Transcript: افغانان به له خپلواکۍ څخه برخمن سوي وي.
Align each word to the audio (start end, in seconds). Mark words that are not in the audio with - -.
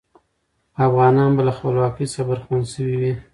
افغانان 0.85 1.29
به 1.35 1.41
له 1.47 1.51
خپلواکۍ 1.57 2.05
څخه 2.11 2.23
برخمن 2.29 2.61
سوي 2.73 2.95
وي. 3.01 3.13